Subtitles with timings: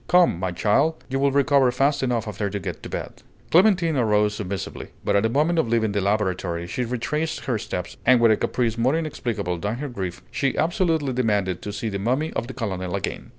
[0.07, 4.33] Come, my child; you will recover fast enough after you get to bed." Clémentine arose
[4.33, 8.31] submissively; but at the moment of leaving the laboratory she retraced her steps, and with
[8.31, 12.47] a caprice more inexplicable than her grief, she absolutely demanded to see the mummy of
[12.47, 13.29] the colonel again.